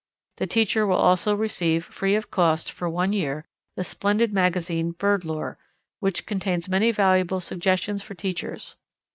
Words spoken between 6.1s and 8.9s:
contains many valuable suggestions for teachers.